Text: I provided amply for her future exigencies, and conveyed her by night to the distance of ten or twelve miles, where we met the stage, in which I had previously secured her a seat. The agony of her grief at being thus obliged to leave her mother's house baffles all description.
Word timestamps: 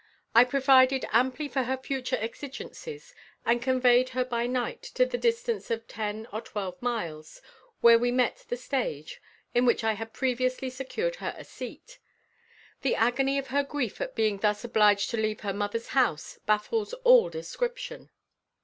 I 0.33 0.45
provided 0.45 1.05
amply 1.11 1.47
for 1.47 1.61
her 1.61 1.77
future 1.77 2.15
exigencies, 2.19 3.13
and 3.45 3.61
conveyed 3.61 4.09
her 4.17 4.25
by 4.25 4.47
night 4.47 4.81
to 4.95 5.05
the 5.05 5.15
distance 5.15 5.69
of 5.69 5.87
ten 5.87 6.25
or 6.33 6.41
twelve 6.41 6.81
miles, 6.81 7.39
where 7.81 7.99
we 7.99 8.11
met 8.11 8.43
the 8.47 8.57
stage, 8.57 9.21
in 9.53 9.63
which 9.63 9.83
I 9.83 9.93
had 9.93 10.11
previously 10.11 10.71
secured 10.71 11.17
her 11.17 11.35
a 11.37 11.43
seat. 11.43 11.99
The 12.81 12.95
agony 12.95 13.37
of 13.37 13.49
her 13.49 13.61
grief 13.63 14.01
at 14.01 14.15
being 14.15 14.39
thus 14.39 14.63
obliged 14.63 15.11
to 15.11 15.17
leave 15.17 15.41
her 15.41 15.53
mother's 15.53 15.89
house 15.89 16.39
baffles 16.47 16.93
all 17.03 17.29
description. 17.29 18.09